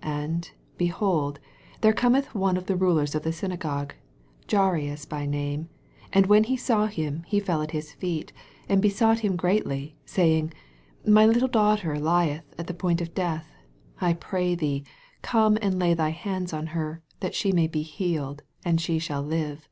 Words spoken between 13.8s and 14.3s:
I